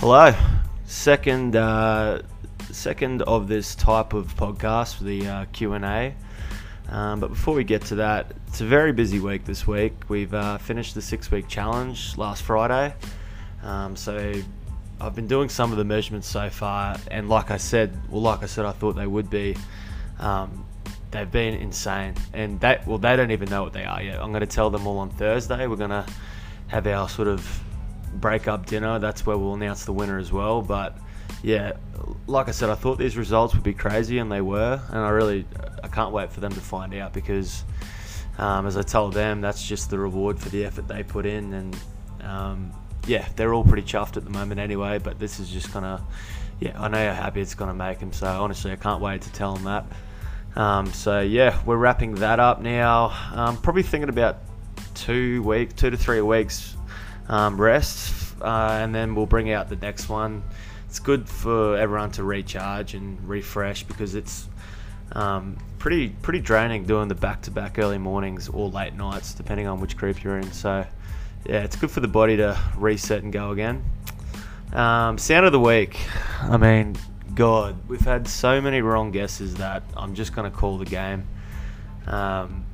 Hello, 0.00 0.32
second 0.84 1.56
uh, 1.56 2.22
second 2.70 3.22
of 3.22 3.48
this 3.48 3.74
type 3.74 4.12
of 4.12 4.32
podcast, 4.36 5.00
the 5.00 5.26
uh, 5.26 5.44
Q 5.46 5.72
and 5.72 5.84
A. 5.84 6.14
Um, 6.88 7.18
but 7.18 7.30
before 7.30 7.54
we 7.56 7.64
get 7.64 7.82
to 7.86 7.96
that, 7.96 8.32
it's 8.46 8.60
a 8.60 8.64
very 8.64 8.92
busy 8.92 9.18
week 9.18 9.44
this 9.44 9.66
week. 9.66 9.94
We've 10.08 10.32
uh, 10.32 10.58
finished 10.58 10.94
the 10.94 11.02
six 11.02 11.32
week 11.32 11.48
challenge 11.48 12.16
last 12.16 12.44
Friday, 12.44 12.94
um, 13.64 13.96
so 13.96 14.34
I've 15.00 15.16
been 15.16 15.26
doing 15.26 15.48
some 15.48 15.72
of 15.72 15.78
the 15.78 15.84
measurements 15.84 16.28
so 16.28 16.48
far, 16.48 16.96
and 17.10 17.28
like 17.28 17.50
I 17.50 17.56
said, 17.56 17.92
well, 18.08 18.22
like 18.22 18.44
I 18.44 18.46
said, 18.46 18.66
I 18.66 18.72
thought 18.72 18.92
they 18.92 19.08
would 19.08 19.28
be. 19.28 19.56
Um, 20.20 20.64
they've 21.10 21.28
been 21.30 21.54
insane, 21.54 22.14
and 22.32 22.60
that 22.60 22.86
well, 22.86 22.98
they 22.98 23.16
don't 23.16 23.32
even 23.32 23.50
know 23.50 23.64
what 23.64 23.72
they 23.72 23.84
are 23.84 24.00
yet. 24.00 24.22
I'm 24.22 24.30
going 24.30 24.42
to 24.42 24.46
tell 24.46 24.70
them 24.70 24.86
all 24.86 24.98
on 24.98 25.10
Thursday. 25.10 25.66
We're 25.66 25.74
going 25.74 25.90
to 25.90 26.06
have 26.68 26.86
our 26.86 27.08
sort 27.08 27.26
of 27.26 27.64
break 28.14 28.48
up 28.48 28.66
dinner. 28.66 28.98
That's 28.98 29.24
where 29.26 29.36
we'll 29.36 29.54
announce 29.54 29.84
the 29.84 29.92
winner 29.92 30.18
as 30.18 30.32
well. 30.32 30.62
But 30.62 30.98
yeah, 31.42 31.72
like 32.26 32.48
I 32.48 32.52
said, 32.52 32.70
I 32.70 32.74
thought 32.74 32.98
these 32.98 33.16
results 33.16 33.54
would 33.54 33.62
be 33.62 33.74
crazy, 33.74 34.18
and 34.18 34.30
they 34.30 34.40
were. 34.40 34.80
And 34.88 34.98
I 34.98 35.10
really, 35.10 35.46
I 35.82 35.88
can't 35.88 36.12
wait 36.12 36.32
for 36.32 36.40
them 36.40 36.52
to 36.52 36.60
find 36.60 36.94
out 36.94 37.12
because, 37.12 37.64
um, 38.38 38.66
as 38.66 38.76
I 38.76 38.82
told 38.82 39.14
them, 39.14 39.40
that's 39.40 39.66
just 39.66 39.90
the 39.90 39.98
reward 39.98 40.38
for 40.38 40.48
the 40.48 40.64
effort 40.64 40.88
they 40.88 41.02
put 41.02 41.26
in. 41.26 41.52
And 41.52 41.76
um, 42.22 42.72
yeah, 43.06 43.28
they're 43.36 43.54
all 43.54 43.64
pretty 43.64 43.86
chuffed 43.86 44.16
at 44.16 44.24
the 44.24 44.30
moment 44.30 44.60
anyway. 44.60 44.98
But 44.98 45.18
this 45.18 45.40
is 45.40 45.48
just 45.50 45.72
gonna, 45.72 46.02
yeah, 46.60 46.80
I 46.80 46.88
know 46.88 47.12
how 47.12 47.22
happy 47.22 47.40
it's 47.40 47.54
gonna 47.54 47.74
make 47.74 48.00
them. 48.00 48.12
So 48.12 48.26
honestly, 48.26 48.72
I 48.72 48.76
can't 48.76 49.00
wait 49.00 49.22
to 49.22 49.32
tell 49.32 49.54
them 49.54 49.64
that. 49.64 49.86
Um, 50.60 50.92
so 50.92 51.20
yeah, 51.20 51.60
we're 51.64 51.76
wrapping 51.76 52.16
that 52.16 52.40
up 52.40 52.60
now. 52.60 53.16
Um, 53.32 53.56
probably 53.58 53.82
thinking 53.82 54.08
about 54.08 54.38
two 54.94 55.42
week, 55.42 55.76
two 55.76 55.90
to 55.90 55.96
three 55.96 56.20
weeks 56.20 56.74
um, 57.28 57.60
rest, 57.60 58.34
uh, 58.40 58.78
and 58.80 58.94
then 58.94 59.14
we'll 59.14 59.26
bring 59.26 59.50
out 59.50 59.68
the 59.68 59.76
next 59.76 60.08
one. 60.08 60.42
It's 60.86 60.98
good 60.98 61.28
for 61.28 61.76
everyone 61.76 62.10
to 62.12 62.24
recharge 62.24 62.94
and 62.94 63.28
refresh 63.28 63.84
because 63.84 64.14
it's 64.14 64.48
um, 65.12 65.56
pretty 65.78 66.08
pretty 66.08 66.40
draining 66.40 66.84
doing 66.84 67.08
the 67.08 67.14
back 67.14 67.42
to 67.42 67.50
back 67.50 67.78
early 67.78 67.98
mornings 67.98 68.48
or 68.48 68.68
late 68.68 68.94
nights, 68.94 69.34
depending 69.34 69.66
on 69.66 69.80
which 69.80 69.96
group 69.96 70.22
you're 70.22 70.38
in. 70.38 70.50
So 70.52 70.86
yeah, 71.46 71.62
it's 71.62 71.76
good 71.76 71.90
for 71.90 72.00
the 72.00 72.08
body 72.08 72.36
to 72.38 72.58
reset 72.76 73.22
and 73.22 73.32
go 73.32 73.50
again. 73.50 73.84
Um, 74.72 75.18
sound 75.18 75.46
of 75.46 75.52
the 75.52 75.60
week. 75.60 75.98
I 76.42 76.56
mean, 76.56 76.96
God, 77.34 77.76
we've 77.88 78.00
had 78.00 78.28
so 78.28 78.60
many 78.60 78.82
wrong 78.82 79.10
guesses 79.10 79.54
that 79.56 79.82
I'm 79.96 80.14
just 80.14 80.34
going 80.34 80.50
to 80.50 80.56
call 80.56 80.78
the 80.78 80.84
game. 80.84 81.26
Um, 82.06 82.64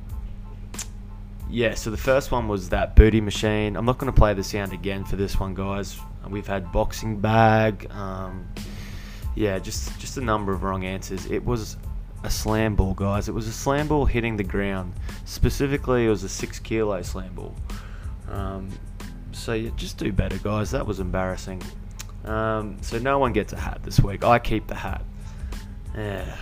yeah, 1.55 1.73
so 1.73 1.89
the 1.89 1.95
first 1.95 2.33
one 2.33 2.49
was 2.49 2.67
that 2.69 2.97
booty 2.97 3.21
machine. 3.21 3.77
I'm 3.77 3.85
not 3.85 3.97
going 3.97 4.11
to 4.11 4.17
play 4.17 4.33
the 4.33 4.43
sound 4.43 4.73
again 4.73 5.05
for 5.05 5.15
this 5.15 5.39
one, 5.39 5.53
guys. 5.53 5.97
We've 6.27 6.45
had 6.45 6.69
boxing 6.73 7.21
bag. 7.21 7.89
Um, 7.91 8.45
yeah, 9.35 9.57
just 9.59 9.97
just 9.97 10.17
a 10.17 10.21
number 10.21 10.51
of 10.51 10.63
wrong 10.63 10.83
answers. 10.83 11.25
It 11.31 11.45
was 11.45 11.77
a 12.25 12.29
slam 12.29 12.75
ball, 12.75 12.93
guys. 12.93 13.29
It 13.29 13.31
was 13.31 13.47
a 13.47 13.53
slam 13.53 13.87
ball 13.87 14.03
hitting 14.03 14.35
the 14.35 14.43
ground. 14.43 14.95
Specifically, 15.23 16.07
it 16.07 16.09
was 16.09 16.25
a 16.25 16.29
six 16.29 16.59
kilo 16.59 17.01
slam 17.03 17.33
ball. 17.33 17.55
Um, 18.29 18.69
so 19.31 19.53
yeah, 19.53 19.69
just 19.77 19.97
do 19.97 20.11
better, 20.11 20.37
guys. 20.39 20.71
That 20.71 20.85
was 20.85 20.99
embarrassing. 20.99 21.63
Um, 22.25 22.79
so 22.81 22.99
no 22.99 23.17
one 23.17 23.31
gets 23.31 23.53
a 23.53 23.57
hat 23.57 23.79
this 23.81 24.01
week. 24.01 24.25
I 24.25 24.39
keep 24.39 24.67
the 24.67 24.75
hat. 24.75 25.05
Yeah. 25.95 26.35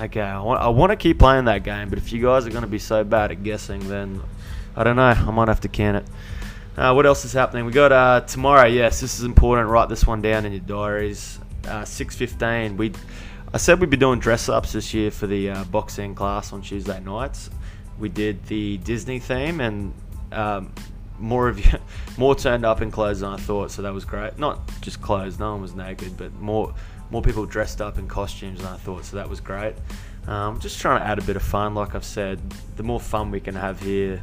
Okay, 0.00 0.20
I 0.20 0.40
want, 0.40 0.60
I 0.60 0.68
want 0.68 0.90
to 0.90 0.96
keep 0.96 1.18
playing 1.18 1.46
that 1.46 1.64
game, 1.64 1.88
but 1.88 1.98
if 1.98 2.12
you 2.12 2.22
guys 2.22 2.46
are 2.46 2.50
going 2.50 2.62
to 2.62 2.68
be 2.68 2.78
so 2.78 3.02
bad 3.02 3.30
at 3.32 3.42
guessing, 3.42 3.88
then 3.88 4.22
I 4.76 4.84
don't 4.84 4.96
know. 4.96 5.02
I 5.02 5.30
might 5.30 5.48
have 5.48 5.60
to 5.60 5.68
can 5.68 5.96
it. 5.96 6.06
Uh, 6.76 6.92
what 6.94 7.04
else 7.04 7.24
is 7.24 7.32
happening? 7.32 7.66
We 7.66 7.72
got 7.72 7.92
uh, 7.92 8.22
tomorrow. 8.22 8.66
Yes, 8.66 9.00
this 9.00 9.18
is 9.18 9.24
important. 9.24 9.68
Write 9.68 9.88
this 9.88 10.06
one 10.06 10.22
down 10.22 10.46
in 10.46 10.52
your 10.52 10.62
diaries. 10.62 11.38
Uh, 11.66 11.84
Six 11.84 12.16
fifteen. 12.16 12.76
We, 12.76 12.92
I 13.52 13.58
said 13.58 13.80
we'd 13.80 13.90
be 13.90 13.98
doing 13.98 14.18
dress 14.18 14.48
ups 14.48 14.72
this 14.72 14.94
year 14.94 15.10
for 15.10 15.26
the 15.26 15.50
uh, 15.50 15.64
boxing 15.64 16.14
class 16.14 16.52
on 16.52 16.62
Tuesday 16.62 16.98
nights. 17.00 17.50
We 17.98 18.08
did 18.08 18.44
the 18.46 18.78
Disney 18.78 19.18
theme, 19.18 19.60
and 19.60 19.92
um, 20.32 20.72
more 21.18 21.48
of 21.48 21.64
you, 21.64 21.78
more 22.16 22.34
turned 22.34 22.64
up 22.64 22.80
in 22.80 22.90
clothes 22.90 23.20
than 23.20 23.30
I 23.30 23.36
thought. 23.36 23.70
So 23.70 23.82
that 23.82 23.92
was 23.92 24.06
great. 24.06 24.38
Not 24.38 24.60
just 24.80 25.02
clothes. 25.02 25.38
No 25.38 25.52
one 25.52 25.60
was 25.60 25.74
naked, 25.74 26.16
but 26.16 26.32
more 26.34 26.74
more 27.10 27.20
people 27.20 27.44
dressed 27.44 27.82
up 27.82 27.98
in 27.98 28.08
costumes 28.08 28.60
than 28.62 28.72
I 28.72 28.78
thought. 28.78 29.04
So 29.04 29.16
that 29.18 29.28
was 29.28 29.40
great. 29.40 29.74
Um, 30.26 30.58
just 30.58 30.80
trying 30.80 31.00
to 31.00 31.06
add 31.06 31.18
a 31.18 31.22
bit 31.22 31.36
of 31.36 31.42
fun. 31.42 31.74
Like 31.74 31.94
I've 31.94 32.04
said, 32.04 32.40
the 32.76 32.82
more 32.82 32.98
fun 32.98 33.30
we 33.30 33.40
can 33.40 33.54
have 33.54 33.78
here, 33.80 34.22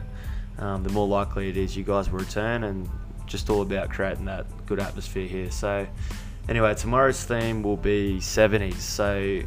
um, 0.60 0.84
the 0.84 0.90
more 0.90 1.08
likely 1.08 1.50
it 1.50 1.58
is 1.58 1.76
you 1.76 1.84
guys 1.84 2.10
will 2.10 2.20
return 2.20 2.64
and 2.66 2.90
just 3.26 3.50
all 3.50 3.62
about 3.62 3.90
creating 3.90 4.26
that 4.26 4.46
good 4.66 4.80
atmosphere 4.80 5.28
here. 5.28 5.52
So, 5.52 5.88
anyway, 6.50 6.76
tomorrow's 6.76 7.24
theme 7.24 7.64
will 7.64 7.78
be 7.78 8.18
70s. 8.20 8.76
So, 8.76 9.42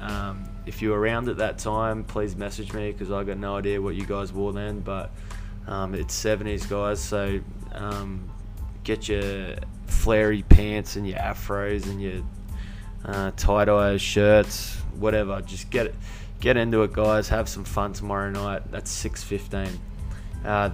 um, 0.00 0.48
if 0.66 0.82
you're 0.82 0.98
around 0.98 1.28
at 1.28 1.36
that 1.36 1.58
time, 1.58 2.02
please 2.04 2.34
message 2.34 2.72
me 2.72 2.90
because 2.90 3.12
I 3.12 3.22
got 3.24 3.38
no 3.38 3.56
idea 3.56 3.80
what 3.80 3.94
you 3.94 4.04
guys 4.04 4.32
wore 4.32 4.52
then. 4.52 4.80
But 4.80 5.10
um, 5.66 5.94
it's 5.94 6.14
70s, 6.20 6.68
guys. 6.68 7.00
So, 7.00 7.40
um, 7.72 8.28
get 8.82 9.08
your 9.08 9.56
flary 9.86 10.42
pants 10.42 10.96
and 10.96 11.06
your 11.06 11.18
afros 11.18 11.86
and 11.86 12.00
your 12.02 12.22
uh, 13.04 13.30
tie 13.36 13.66
dye 13.66 13.96
shirts, 13.98 14.76
whatever. 14.98 15.40
Just 15.42 15.70
get 15.70 15.86
it, 15.86 15.94
get 16.40 16.56
into 16.56 16.82
it, 16.82 16.92
guys. 16.92 17.28
Have 17.28 17.48
some 17.48 17.64
fun 17.64 17.92
tomorrow 17.92 18.30
night. 18.30 18.70
That's 18.72 18.90
6:15. 19.04 19.78
Uh, 20.44 20.70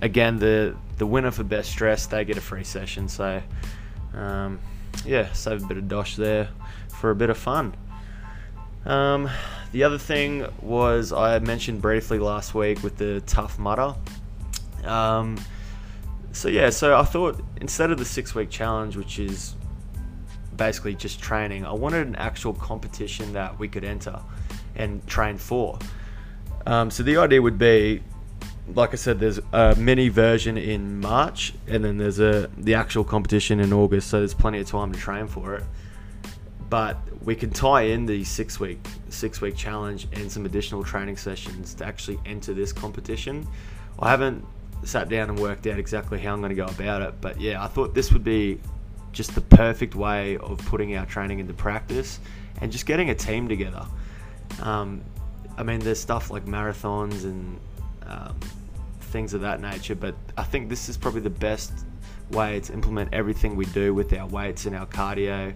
again, 0.00 0.38
the 0.38 0.76
the 0.98 1.06
winner 1.06 1.30
for 1.30 1.44
best 1.44 1.76
dress, 1.76 2.06
they 2.06 2.24
get 2.24 2.36
a 2.36 2.40
free 2.40 2.64
session. 2.64 3.08
So, 3.08 3.42
um, 4.14 4.60
yeah, 5.04 5.32
save 5.32 5.64
a 5.64 5.66
bit 5.66 5.76
of 5.76 5.88
dosh 5.88 6.16
there 6.16 6.48
for 6.88 7.10
a 7.10 7.14
bit 7.14 7.30
of 7.30 7.38
fun. 7.38 7.74
Um, 8.84 9.30
the 9.72 9.84
other 9.84 9.98
thing 9.98 10.46
was 10.60 11.12
I 11.12 11.38
mentioned 11.38 11.80
briefly 11.80 12.18
last 12.18 12.54
week 12.54 12.82
with 12.82 12.96
the 12.96 13.20
Tough 13.22 13.58
Mudder. 13.58 13.94
Um, 14.84 15.38
so 16.32 16.48
yeah, 16.48 16.70
so 16.70 16.96
I 16.96 17.04
thought 17.04 17.42
instead 17.60 17.90
of 17.90 17.98
the 17.98 18.04
six 18.04 18.34
week 18.34 18.50
challenge, 18.50 18.96
which 18.96 19.18
is 19.18 19.54
basically 20.56 20.94
just 20.94 21.20
training, 21.20 21.64
I 21.64 21.72
wanted 21.72 22.06
an 22.06 22.16
actual 22.16 22.54
competition 22.54 23.32
that 23.34 23.58
we 23.58 23.68
could 23.68 23.84
enter 23.84 24.20
and 24.74 25.06
train 25.06 25.38
for. 25.38 25.78
Um, 26.66 26.90
so 26.90 27.02
the 27.02 27.16
idea 27.16 27.40
would 27.40 27.58
be 27.58 28.02
like 28.74 28.92
I 28.92 28.96
said, 28.96 29.18
there's 29.18 29.40
a 29.52 29.74
mini 29.76 30.08
version 30.08 30.56
in 30.56 31.00
March, 31.00 31.54
and 31.66 31.84
then 31.84 31.98
there's 31.98 32.20
a 32.20 32.48
the 32.56 32.74
actual 32.74 33.04
competition 33.04 33.60
in 33.60 33.72
August. 33.72 34.08
So 34.08 34.18
there's 34.18 34.34
plenty 34.34 34.60
of 34.60 34.68
time 34.68 34.92
to 34.92 34.98
train 34.98 35.26
for 35.26 35.54
it. 35.54 35.64
But 36.68 36.96
we 37.22 37.34
can 37.34 37.50
tie 37.50 37.82
in 37.82 38.06
the 38.06 38.24
six 38.24 38.58
week 38.58 38.78
six 39.08 39.40
week 39.40 39.56
challenge 39.56 40.08
and 40.12 40.30
some 40.30 40.46
additional 40.46 40.82
training 40.84 41.16
sessions 41.16 41.74
to 41.74 41.84
actually 41.84 42.18
enter 42.24 42.54
this 42.54 42.72
competition. 42.72 43.46
I 43.98 44.10
haven't 44.10 44.44
sat 44.84 45.08
down 45.08 45.30
and 45.30 45.38
worked 45.38 45.66
out 45.66 45.78
exactly 45.78 46.18
how 46.18 46.32
I'm 46.32 46.40
going 46.40 46.50
to 46.50 46.56
go 46.56 46.66
about 46.66 47.02
it, 47.02 47.14
but 47.20 47.40
yeah, 47.40 47.62
I 47.62 47.68
thought 47.68 47.94
this 47.94 48.12
would 48.12 48.24
be 48.24 48.58
just 49.12 49.34
the 49.34 49.40
perfect 49.40 49.94
way 49.94 50.38
of 50.38 50.58
putting 50.66 50.96
our 50.96 51.06
training 51.06 51.38
into 51.38 51.52
practice 51.52 52.18
and 52.60 52.72
just 52.72 52.86
getting 52.86 53.10
a 53.10 53.14
team 53.14 53.48
together. 53.48 53.86
Um, 54.60 55.02
I 55.56 55.62
mean, 55.62 55.80
there's 55.80 56.00
stuff 56.00 56.30
like 56.30 56.46
marathons 56.46 57.24
and 57.24 57.60
um, 58.06 58.38
things 59.00 59.34
of 59.34 59.40
that 59.42 59.60
nature. 59.60 59.94
But 59.94 60.14
I 60.36 60.42
think 60.42 60.68
this 60.68 60.88
is 60.88 60.96
probably 60.96 61.20
the 61.20 61.30
best 61.30 61.72
way 62.30 62.60
to 62.60 62.72
implement 62.72 63.12
everything 63.12 63.56
we 63.56 63.66
do 63.66 63.94
with 63.94 64.12
our 64.12 64.26
weights 64.26 64.66
and 64.66 64.74
our 64.74 64.86
cardio. 64.86 65.54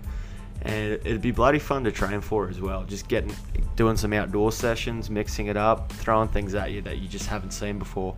And 0.63 0.93
it'd 0.93 1.23
be 1.23 1.33
bloody 1.33 1.59
fun 1.59 1.85
to 1.85 1.93
train 1.93 2.21
for 2.21 2.49
as 2.49 2.61
well. 2.61 2.85
Just 2.85 3.09
getting, 3.09 3.35
doing 3.77 3.97
some 3.97 4.13
outdoor 4.13 4.53
sessions, 4.53 5.11
mixing 5.11 5.47
it 5.47 5.57
up, 5.57 5.93
throwing 5.93 6.29
things 6.29 6.55
at 6.55 6.73
you 6.73 6.83
that 6.83 6.99
you 6.99 7.09
just 7.09 7.27
haven't 7.27 7.53
seen 7.53 7.79
before. 7.79 8.17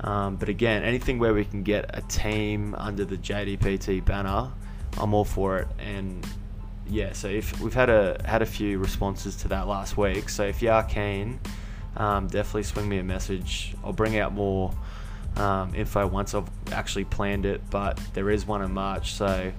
Um, 0.00 0.36
but 0.36 0.48
again, 0.48 0.82
anything 0.82 1.18
where 1.18 1.32
we 1.32 1.44
can 1.44 1.62
get 1.62 1.90
a 1.94 2.02
team 2.02 2.74
under 2.76 3.04
the 3.04 3.16
JDPT 3.16 4.04
banner, 4.04 4.50
I'm 4.98 5.14
all 5.14 5.24
for 5.24 5.58
it. 5.58 5.68
And 5.78 6.26
yeah, 6.88 7.12
so 7.12 7.28
if 7.28 7.58
we've 7.60 7.74
had 7.74 7.90
a 7.90 8.20
had 8.24 8.42
a 8.42 8.46
few 8.46 8.78
responses 8.78 9.36
to 9.36 9.48
that 9.48 9.66
last 9.66 9.96
week, 9.96 10.28
so 10.28 10.44
if 10.44 10.62
you 10.62 10.70
are 10.70 10.84
keen, 10.84 11.40
um, 11.96 12.26
definitely 12.28 12.64
swing 12.64 12.88
me 12.88 12.98
a 12.98 13.02
message. 13.02 13.74
I'll 13.84 13.92
bring 13.92 14.18
out 14.18 14.32
more 14.32 14.72
um, 15.36 15.74
info 15.74 16.06
once 16.06 16.34
I've 16.34 16.48
actually 16.72 17.04
planned 17.04 17.46
it, 17.46 17.60
but 17.70 18.00
there 18.14 18.30
is 18.30 18.46
one 18.46 18.62
in 18.62 18.72
March, 18.72 19.14
so 19.14 19.52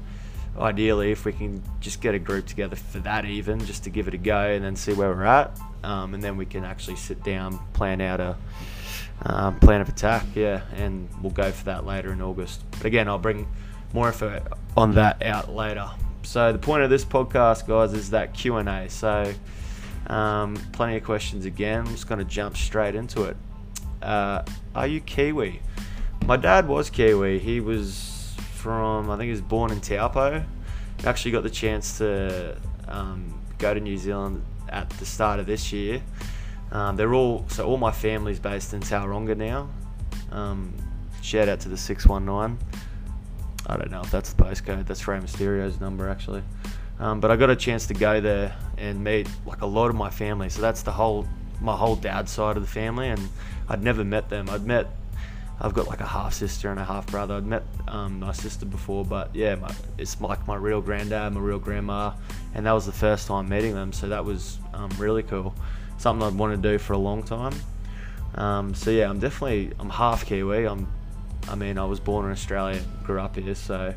ideally, 0.59 1.11
if 1.11 1.25
we 1.25 1.31
can 1.31 1.61
just 1.79 2.01
get 2.01 2.15
a 2.15 2.19
group 2.19 2.45
together 2.47 2.75
for 2.75 2.99
that, 2.99 3.25
even 3.25 3.63
just 3.65 3.83
to 3.83 3.89
give 3.89 4.07
it 4.07 4.13
a 4.13 4.17
go 4.17 4.39
and 4.39 4.63
then 4.63 4.75
see 4.75 4.93
where 4.93 5.09
we're 5.09 5.23
at, 5.23 5.57
um, 5.83 6.13
and 6.13 6.23
then 6.23 6.37
we 6.37 6.45
can 6.45 6.63
actually 6.63 6.95
sit 6.95 7.23
down, 7.23 7.59
plan 7.73 8.01
out 8.01 8.19
a 8.19 8.35
um, 9.23 9.59
plan 9.59 9.81
of 9.81 9.89
attack, 9.89 10.25
yeah, 10.35 10.61
and 10.75 11.09
we'll 11.21 11.31
go 11.31 11.51
for 11.51 11.65
that 11.65 11.85
later 11.85 12.11
in 12.11 12.21
August. 12.21 12.63
But 12.71 12.85
again, 12.85 13.07
I'll 13.07 13.19
bring 13.19 13.47
more 13.93 14.07
info 14.07 14.43
on 14.75 14.95
that 14.95 15.23
out 15.23 15.53
later. 15.53 15.89
So 16.23 16.51
the 16.51 16.59
point 16.59 16.83
of 16.83 16.89
this 16.89 17.05
podcast, 17.05 17.67
guys, 17.67 17.93
is 17.93 18.09
that 18.09 18.33
Q 18.33 18.57
and 18.57 18.67
A. 18.67 18.89
So 18.89 19.33
um, 20.07 20.55
plenty 20.71 20.97
of 20.97 21.03
questions 21.03 21.45
again. 21.45 21.81
I'm 21.81 21.87
just 21.87 22.07
going 22.07 22.19
to 22.19 22.25
jump 22.25 22.57
straight 22.57 22.95
into 22.95 23.23
it. 23.23 23.37
Uh, 24.01 24.43
are 24.75 24.87
you 24.87 25.01
Kiwi? 25.01 25.61
My 26.25 26.37
dad 26.37 26.67
was 26.67 26.89
Kiwi. 26.89 27.39
He 27.39 27.59
was 27.59 28.35
from, 28.53 29.09
I 29.09 29.17
think 29.17 29.25
he 29.25 29.31
was 29.31 29.41
born 29.41 29.71
in 29.71 29.81
Taupo. 29.81 30.43
actually 31.05 31.31
got 31.31 31.43
the 31.43 31.49
chance 31.49 31.97
to 31.99 32.57
um, 32.87 33.39
go 33.57 33.73
to 33.73 33.79
New 33.79 33.97
Zealand 33.97 34.43
at 34.69 34.89
the 34.91 35.05
start 35.05 35.39
of 35.39 35.45
this 35.45 35.71
year. 35.71 36.01
Um, 36.71 36.95
they're 36.95 37.13
all 37.13 37.45
so 37.47 37.65
all 37.65 37.77
my 37.77 37.91
family's 37.91 38.39
based 38.39 38.73
in 38.73 38.81
Tauranga 38.81 39.37
now. 39.37 39.69
Um, 40.31 40.73
shout 41.21 41.47
out 41.47 41.61
to 41.61 41.69
the 41.69 41.77
six 41.77 42.05
one 42.05 42.25
nine. 42.25 42.57
I 43.67 43.77
don't 43.77 43.91
know 43.91 44.01
if 44.01 44.11
that's 44.11 44.33
the 44.33 44.43
postcode. 44.43 44.85
That's 44.85 45.07
Rey 45.07 45.19
Mysterio's 45.19 45.79
number 45.79 46.09
actually. 46.09 46.43
Um, 46.99 47.19
but 47.19 47.29
I 47.29 47.35
got 47.35 47.49
a 47.49 47.55
chance 47.55 47.85
to 47.87 47.93
go 47.93 48.19
there 48.19 48.55
and 48.77 49.03
meet 49.03 49.27
like 49.45 49.61
a 49.61 49.65
lot 49.65 49.89
of 49.89 49.95
my 49.95 50.09
family. 50.09 50.49
So 50.49 50.61
that's 50.61 50.81
the 50.81 50.91
whole 50.91 51.27
my 51.61 51.75
whole 51.75 51.95
dad's 51.95 52.31
side 52.31 52.57
of 52.57 52.63
the 52.63 52.69
family, 52.69 53.09
and 53.09 53.29
I'd 53.69 53.83
never 53.83 54.03
met 54.03 54.29
them. 54.29 54.49
I'd 54.49 54.65
met 54.65 54.87
I've 55.59 55.73
got 55.73 55.87
like 55.87 56.01
a 56.01 56.05
half 56.05 56.33
sister 56.33 56.69
and 56.69 56.79
a 56.79 56.83
half 56.83 57.07
brother. 57.07 57.35
I'd 57.35 57.45
met 57.45 57.63
um, 57.87 58.19
my 58.19 58.31
sister 58.31 58.65
before, 58.65 59.03
but 59.03 59.33
yeah, 59.33 59.55
my, 59.55 59.73
it's 59.97 60.19
like 60.21 60.45
my 60.47 60.55
real 60.55 60.81
granddad, 60.81 61.33
my 61.33 61.39
real 61.39 61.57
grandma, 61.57 62.13
and 62.53 62.65
that 62.65 62.73
was 62.73 62.85
the 62.85 62.91
first 62.91 63.27
time 63.27 63.49
meeting 63.49 63.73
them. 63.73 63.91
So 63.91 64.07
that 64.09 64.23
was 64.23 64.59
um, 64.73 64.91
really 64.99 65.23
cool. 65.23 65.55
Something 65.97 66.27
I'd 66.27 66.35
want 66.35 66.61
to 66.61 66.69
do 66.71 66.77
for 66.77 66.93
a 66.93 66.97
long 66.97 67.23
time. 67.23 67.53
Um, 68.35 68.75
so 68.75 68.91
yeah, 68.91 69.09
I'm 69.09 69.19
definitely 69.19 69.71
I'm 69.79 69.89
half 69.89 70.25
Kiwi. 70.25 70.67
I'm 70.67 70.87
I 71.49 71.55
mean 71.55 71.79
I 71.79 71.85
was 71.85 71.99
born 71.99 72.25
in 72.25 72.31
Australia, 72.31 72.81
grew 73.03 73.19
up 73.19 73.35
here, 73.35 73.55
so 73.55 73.95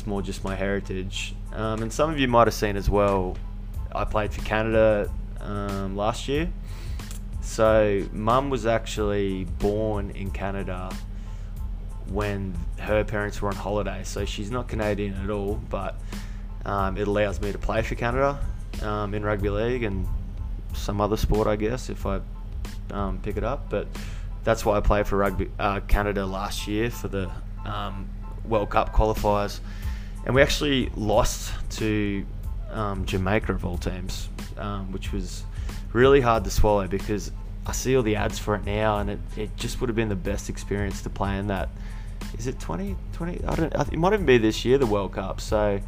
it's 0.00 0.06
more 0.06 0.22
just 0.22 0.44
my 0.44 0.54
heritage. 0.54 1.34
Um, 1.52 1.82
and 1.82 1.92
some 1.92 2.08
of 2.08 2.18
you 2.18 2.26
might 2.26 2.46
have 2.46 2.54
seen 2.54 2.74
as 2.76 2.88
well. 2.88 3.36
I 3.94 4.06
played 4.06 4.32
for 4.32 4.40
Canada 4.40 5.12
um, 5.40 5.94
last 5.94 6.26
year. 6.26 6.50
So, 7.42 8.06
mum 8.10 8.48
was 8.48 8.64
actually 8.64 9.44
born 9.44 10.10
in 10.12 10.30
Canada 10.30 10.90
when 12.08 12.56
her 12.78 13.04
parents 13.04 13.42
were 13.42 13.50
on 13.50 13.56
holiday. 13.56 14.00
So, 14.04 14.24
she's 14.24 14.50
not 14.50 14.68
Canadian 14.68 15.12
at 15.22 15.28
all, 15.28 15.60
but 15.68 16.00
um, 16.64 16.96
it 16.96 17.06
allows 17.06 17.38
me 17.38 17.52
to 17.52 17.58
play 17.58 17.82
for 17.82 17.94
Canada 17.94 18.38
um, 18.80 19.12
in 19.12 19.22
rugby 19.22 19.50
league 19.50 19.82
and 19.82 20.06
some 20.72 21.02
other 21.02 21.18
sport, 21.18 21.46
I 21.46 21.56
guess, 21.56 21.90
if 21.90 22.06
I 22.06 22.20
um, 22.90 23.18
pick 23.22 23.36
it 23.36 23.44
up. 23.44 23.68
But 23.68 23.86
that's 24.44 24.64
why 24.64 24.78
I 24.78 24.80
played 24.80 25.06
for 25.06 25.18
rugby 25.18 25.50
uh, 25.58 25.80
Canada 25.80 26.24
last 26.24 26.66
year 26.66 26.90
for 26.90 27.08
the 27.08 27.30
um, 27.66 28.08
World 28.50 28.70
Cup 28.70 28.92
qualifiers, 28.92 29.60
and 30.24 30.34
we 30.34 30.42
actually 30.42 30.90
lost 30.96 31.52
to 31.78 32.24
um, 32.70 33.04
Jamaica 33.04 33.52
of 33.52 33.64
all 33.64 33.78
teams, 33.78 34.28
um, 34.56 34.92
which 34.92 35.12
was 35.12 35.44
really 35.92 36.20
hard 36.20 36.44
to 36.44 36.50
swallow 36.50 36.86
because 36.86 37.32
I 37.66 37.72
see 37.72 37.96
all 37.96 38.02
the 38.02 38.16
ads 38.16 38.38
for 38.38 38.54
it 38.54 38.64
now, 38.64 38.98
and 38.98 39.10
it, 39.10 39.18
it 39.36 39.56
just 39.56 39.80
would 39.80 39.88
have 39.88 39.96
been 39.96 40.08
the 40.08 40.16
best 40.16 40.48
experience 40.48 41.02
to 41.02 41.10
play 41.10 41.38
in 41.38 41.46
that. 41.48 41.68
Is 42.38 42.46
it 42.46 42.60
2020? 42.60 43.44
I 43.44 43.54
don't. 43.54 43.74
It 43.92 43.98
might 43.98 44.12
even 44.12 44.26
be 44.26 44.38
this 44.38 44.64
year 44.64 44.78
the 44.78 44.86
World 44.86 45.14
Cup. 45.14 45.40
So 45.40 45.80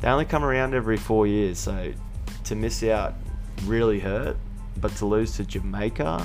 they 0.00 0.08
only 0.08 0.24
come 0.24 0.44
around 0.44 0.74
every 0.74 0.96
four 0.96 1.26
years. 1.26 1.58
So 1.58 1.92
to 2.44 2.54
miss 2.54 2.82
out 2.82 3.14
really 3.64 4.00
hurt, 4.00 4.36
but 4.76 4.94
to 4.96 5.06
lose 5.06 5.36
to 5.36 5.44
Jamaica, 5.44 6.24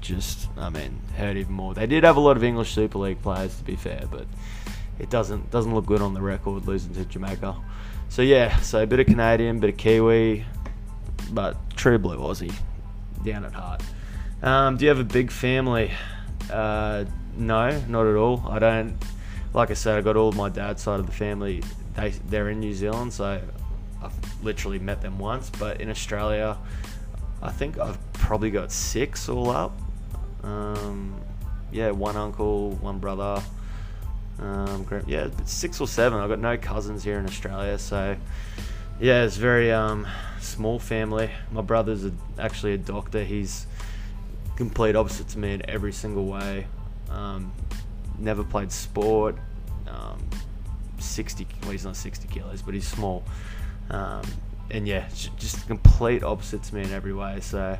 just 0.00 0.48
I 0.56 0.70
mean 0.70 1.00
hurt 1.16 1.36
even 1.36 1.52
more. 1.52 1.74
They 1.74 1.86
did 1.86 2.04
have 2.04 2.16
a 2.16 2.20
lot 2.20 2.36
of 2.36 2.44
English 2.44 2.72
Super 2.72 2.98
League 2.98 3.22
players, 3.22 3.56
to 3.56 3.64
be 3.64 3.76
fair, 3.76 4.04
but 4.10 4.26
it 5.00 5.10
doesn't 5.10 5.50
doesn't 5.50 5.74
look 5.74 5.86
good 5.86 6.02
on 6.02 6.14
the 6.14 6.20
record 6.20 6.66
losing 6.66 6.94
to 6.94 7.04
Jamaica. 7.04 7.56
So 8.08 8.22
yeah, 8.22 8.56
so 8.58 8.82
a 8.82 8.86
bit 8.86 9.00
of 9.00 9.06
Canadian, 9.06 9.60
bit 9.60 9.70
of 9.70 9.76
Kiwi, 9.76 10.44
but 11.30 11.56
true 11.76 11.98
blue 11.98 12.18
Aussie, 12.18 12.52
down 13.24 13.44
at 13.44 13.52
heart. 13.52 13.82
Um, 14.42 14.76
do 14.76 14.84
you 14.84 14.88
have 14.88 14.98
a 14.98 15.04
big 15.04 15.30
family? 15.30 15.92
Uh, 16.50 17.04
no, 17.36 17.80
not 17.88 18.06
at 18.06 18.16
all. 18.16 18.44
I 18.48 18.58
don't. 18.58 18.96
Like 19.54 19.70
I 19.70 19.74
said, 19.74 19.98
I 19.98 20.00
got 20.00 20.16
all 20.16 20.32
my 20.32 20.48
dad's 20.48 20.82
side 20.82 21.00
of 21.00 21.06
the 21.06 21.12
family. 21.12 21.62
They 21.94 22.10
they're 22.28 22.50
in 22.50 22.60
New 22.60 22.74
Zealand, 22.74 23.12
so 23.12 23.40
I've 24.02 24.44
literally 24.44 24.78
met 24.78 25.00
them 25.00 25.18
once. 25.18 25.50
But 25.50 25.80
in 25.80 25.90
Australia, 25.90 26.58
I 27.42 27.50
think 27.50 27.78
I've 27.78 27.98
probably 28.12 28.50
got 28.50 28.72
six 28.72 29.28
all 29.28 29.50
up. 29.50 29.78
Um, 30.42 31.20
yeah, 31.72 31.90
one 31.90 32.16
uncle, 32.16 32.72
one 32.72 32.98
brother. 32.98 33.42
Um, 34.40 34.86
yeah, 35.06 35.28
six 35.44 35.80
or 35.80 35.86
seven. 35.86 36.18
I've 36.18 36.28
got 36.28 36.38
no 36.38 36.56
cousins 36.56 37.04
here 37.04 37.18
in 37.18 37.26
Australia, 37.26 37.78
so 37.78 38.16
yeah, 38.98 39.24
it's 39.24 39.36
very 39.36 39.70
um, 39.70 40.06
small 40.40 40.78
family. 40.78 41.30
My 41.52 41.60
brother's 41.60 42.04
a, 42.04 42.12
actually 42.38 42.74
a 42.74 42.78
doctor. 42.78 43.22
He's 43.22 43.66
complete 44.56 44.96
opposite 44.96 45.28
to 45.28 45.38
me 45.38 45.54
in 45.54 45.68
every 45.70 45.92
single 45.92 46.26
way. 46.26 46.66
Um, 47.10 47.52
never 48.18 48.44
played 48.44 48.70
sport. 48.72 49.36
Um, 49.88 50.18
60, 50.98 51.46
well, 51.62 51.70
he's 51.70 51.84
not 51.84 51.96
60 51.96 52.28
kilos, 52.28 52.62
but 52.62 52.74
he's 52.74 52.86
small. 52.86 53.24
Um, 53.90 54.22
and 54.70 54.86
yeah, 54.86 55.08
just 55.36 55.66
complete 55.66 56.22
opposite 56.22 56.62
to 56.64 56.74
me 56.74 56.82
in 56.82 56.92
every 56.92 57.12
way. 57.12 57.40
So 57.40 57.76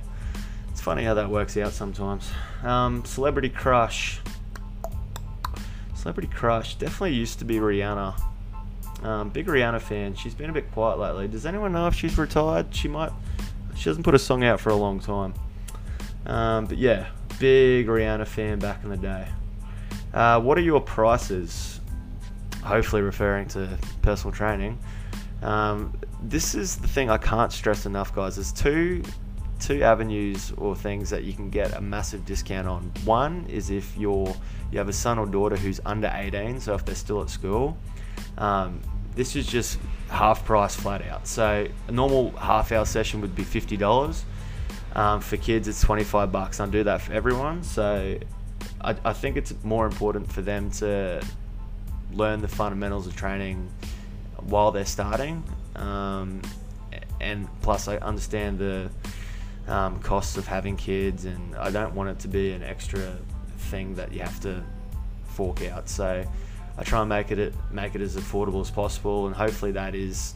it's 0.71 0.81
funny 0.81 1.05
how 1.05 1.15
that 1.15 1.29
works 1.29 1.57
out 1.57 1.73
sometimes. 1.73 2.31
Um, 2.63 3.05
celebrity 3.05 3.51
crush. 3.51 4.21
Celebrity 6.01 6.31
crush 6.35 6.77
definitely 6.77 7.13
used 7.13 7.39
to 7.41 7.45
be 7.45 7.57
Rihanna. 7.57 8.19
Um, 9.03 9.29
big 9.29 9.47
Rihanna 9.47 9.83
fan. 9.83 10.15
She's 10.15 10.35
been 10.35 10.49
a 10.49 10.53
bit 10.53 10.73
quiet 10.73 10.99
lately. 10.99 11.29
Does 11.29 11.45
anyone 11.45 11.73
know 11.73 11.89
if 11.89 11.95
she's 11.95 12.17
retired? 12.17 12.75
She 12.75 12.89
might. 12.89 13.13
She 13.77 13.91
hasn't 13.91 14.07
put 14.07 14.15
a 14.15 14.19
song 14.19 14.43
out 14.43 14.61
for 14.61 14.71
a 14.71 14.75
long 14.75 14.99
time. 14.99 15.35
Um, 16.25 16.65
but 16.65 16.79
yeah, 16.79 17.09
big 17.39 17.87
Rihanna 17.87 18.27
fan 18.27 18.59
back 18.59 18.83
in 18.83 18.89
the 18.89 18.97
day. 18.97 19.29
Uh, 20.15 20.41
what 20.41 20.57
are 20.57 20.63
your 20.63 20.81
prices? 20.81 21.81
Hopefully, 22.65 23.03
referring 23.03 23.47
to 23.49 23.69
personal 24.01 24.35
training. 24.35 24.79
Um, 25.43 25.93
this 26.23 26.55
is 26.55 26.77
the 26.77 26.89
thing 26.89 27.11
I 27.11 27.19
can't 27.19 27.53
stress 27.53 27.85
enough, 27.85 28.15
guys. 28.15 28.37
There's 28.37 28.53
two 28.53 29.03
two 29.61 29.83
avenues 29.83 30.53
or 30.57 30.75
things 30.75 31.11
that 31.11 31.25
you 31.25 31.33
can 31.33 31.51
get 31.51 31.77
a 31.77 31.81
massive 31.81 32.25
discount 32.25 32.67
on. 32.67 32.91
One 33.05 33.47
is 33.49 33.71
if 33.71 33.97
you're 33.97 34.35
you 34.73 34.79
have 34.79 34.89
a 34.89 34.93
son 34.93 35.19
or 35.19 35.27
daughter 35.27 35.57
who's 35.57 35.81
under 35.85 36.11
18, 36.15 36.61
so 36.61 36.75
if 36.75 36.85
they're 36.85 36.95
still 36.95 37.21
at 37.23 37.31
school, 37.31 37.77
um, 38.39 38.81
this 39.15 39.37
is 39.37 39.47
just 39.47 39.79
half 40.09 40.45
price 40.45 40.75
flat 40.77 41.03
out. 41.03 41.27
So 41.27 41.67
a 41.89 41.93
normal 41.93 42.31
half 42.33 42.73
hour 42.73 42.87
session 42.87 43.21
would 43.21 43.35
be 43.35 43.45
fifty 43.45 43.77
dollars. 43.77 44.25
Um, 44.95 45.21
for 45.21 45.37
kids, 45.37 45.69
it's 45.69 45.81
25 45.81 46.33
bucks. 46.33 46.59
I 46.59 46.67
do 46.67 46.83
that 46.83 47.01
for 47.01 47.13
everyone. 47.13 47.63
So 47.63 48.19
I, 48.81 48.97
I 49.05 49.13
think 49.13 49.37
it's 49.37 49.55
more 49.63 49.87
important 49.87 50.31
for 50.33 50.43
them 50.43 50.71
to 50.73 51.23
learn 52.13 52.41
the 52.41 52.49
fundamentals 52.49 53.07
of 53.07 53.15
training 53.15 53.71
while 54.37 54.73
they're 54.73 54.85
starting. 54.85 55.45
Um, 55.77 56.43
and 57.21 57.49
plus, 57.63 57.87
I 57.87 57.99
understand 57.99 58.59
the 58.59 58.91
um, 59.71 59.99
costs 60.01 60.37
of 60.37 60.47
having 60.47 60.77
kids, 60.77 61.25
and 61.25 61.57
I 61.57 61.71
don't 61.71 61.95
want 61.95 62.11
it 62.11 62.19
to 62.21 62.29
be 62.29 62.53
an 62.53 62.63
extra 62.63 63.17
thing 63.57 63.95
that 63.95 64.13
you 64.13 64.21
have 64.21 64.41
to 64.41 64.63
fork 65.25 65.63
out. 65.63 65.89
So 65.89 66.25
I 66.77 66.83
try 66.83 67.01
and 67.01 67.09
make 67.09 67.31
it 67.31 67.55
make 67.71 67.95
it 67.95 68.01
as 68.01 68.17
affordable 68.17 68.61
as 68.61 68.71
possible, 68.71 69.27
and 69.27 69.35
hopefully 69.35 69.73
that 69.73 69.95
is 69.95 70.35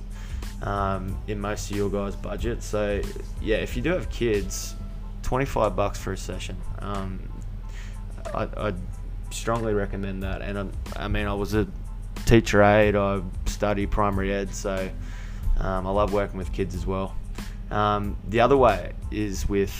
um, 0.62 1.20
in 1.26 1.40
most 1.40 1.70
of 1.70 1.76
your 1.76 1.90
guys' 1.90 2.16
budget. 2.16 2.62
So 2.62 3.02
yeah, 3.42 3.56
if 3.56 3.76
you 3.76 3.82
do 3.82 3.90
have 3.90 4.08
kids, 4.08 4.74
25 5.22 5.74
bucks 5.74 5.98
for 5.98 6.12
a 6.12 6.16
session. 6.16 6.56
Um, 6.78 7.28
I, 8.32 8.48
I'd 8.56 8.76
strongly 9.30 9.74
recommend 9.74 10.22
that. 10.22 10.42
And 10.42 10.58
I, 10.58 11.04
I, 11.04 11.08
mean, 11.08 11.26
I 11.26 11.34
was 11.34 11.54
a 11.54 11.66
teacher 12.26 12.62
aide. 12.62 12.96
I 12.96 13.20
study 13.46 13.86
primary 13.86 14.32
ed, 14.32 14.54
so 14.54 14.88
um, 15.58 15.86
I 15.86 15.90
love 15.90 16.12
working 16.12 16.38
with 16.38 16.52
kids 16.52 16.74
as 16.74 16.86
well. 16.86 17.14
Um, 17.71 18.16
the 18.28 18.40
other 18.40 18.56
way 18.56 18.92
is 19.11 19.49
with 19.49 19.73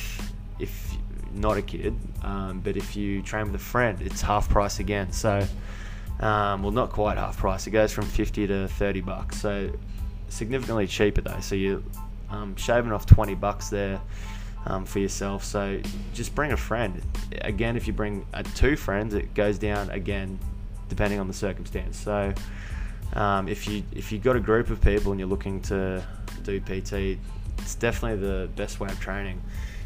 if 0.59 0.95
not 1.33 1.57
a 1.57 1.63
kid, 1.63 1.97
um, 2.23 2.61
but 2.61 2.77
if 2.77 2.97
you 2.97 3.23
train 3.23 3.47
with 3.47 3.55
a 3.57 3.65
friend, 3.65 4.01
it's 4.01 4.21
half 4.21 4.49
price 4.49 4.79
again. 4.79 5.13
So, 5.13 5.47
um, 6.21 6.63
well, 6.63 6.71
not 6.71 6.91
quite 6.91 7.19
half 7.19 7.37
price. 7.37 7.67
It 7.67 7.71
goes 7.71 7.93
from 7.93 8.05
50 8.05 8.47
to 8.47 8.69
30 8.69 9.01
bucks. 9.01 9.41
So 9.41 9.71
significantly 10.29 10.87
cheaper 10.87 11.21
though. 11.21 11.41
So 11.41 11.55
you're 11.55 11.83
um, 12.31 12.57
shaving 12.57 12.93
off 12.93 13.07
20 13.07 13.35
bucks 13.35 13.69
there 13.69 14.01
um, 14.67 14.85
for 14.85 14.99
yourself. 14.99 15.45
So 15.45 15.81
just 16.13 16.35
bring 16.35 16.53
a 16.53 16.57
friend. 16.57 17.03
Again, 17.43 17.77
if 17.77 17.87
you 17.87 17.93
bring 17.93 18.27
uh, 18.33 18.43
two 18.55 18.77
friends, 18.77 19.15
it 19.15 19.35
goes 19.35 19.59
down 19.59 19.91
again 19.91 20.39
depending 20.89 21.19
on 21.19 21.27
the 21.27 21.35
circumstance. 21.35 21.99
So 21.99 22.33
um, 23.15 23.49
if 23.49 23.69
you 23.69 23.83
if 23.93 24.13
you've 24.13 24.23
got 24.23 24.37
a 24.37 24.41
group 24.41 24.71
of 24.71 24.81
people 24.81 25.13
and 25.13 25.19
you're 25.19 25.29
looking 25.29 25.61
to 25.63 26.05
do 26.43 26.61
PT, 26.61 27.19
it's 27.59 27.75
definitely 27.75 28.19
the 28.27 28.49
best 28.57 28.81
way 28.81 28.89
of 28.89 28.99
training. 29.01 29.41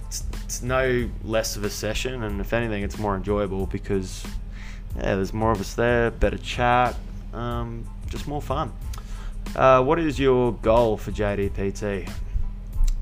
It's, 0.06 0.25
it's 0.44 0.62
no 0.62 1.08
less 1.25 1.56
of 1.56 1.64
a 1.64 1.70
session, 1.70 2.22
and 2.22 2.40
if 2.40 2.52
anything, 2.52 2.82
it's 2.82 2.98
more 2.98 3.16
enjoyable 3.16 3.66
because 3.66 4.25
yeah, 4.96 5.14
there's 5.14 5.32
more 5.32 5.52
of 5.52 5.60
us 5.60 5.75
there, 5.75 6.10
better 6.10 6.38
chat, 6.38 6.96
um, 7.32 7.84
just 8.08 8.26
more 8.26 8.42
fun. 8.42 8.72
Uh, 9.54 9.82
what 9.82 9.98
is 9.98 10.18
your 10.18 10.52
goal 10.54 10.96
for 10.96 11.10
JDPT? 11.10 12.10